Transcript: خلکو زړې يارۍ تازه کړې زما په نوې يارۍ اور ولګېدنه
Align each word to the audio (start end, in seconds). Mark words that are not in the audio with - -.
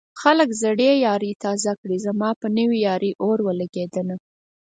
خلکو 0.21 0.53
زړې 0.63 0.91
يارۍ 1.07 1.31
تازه 1.43 1.71
کړې 1.81 1.97
زما 2.05 2.29
په 2.41 2.47
نوې 2.57 2.77
يارۍ 2.87 3.11
اور 3.25 3.37
ولګېدنه 3.47 4.15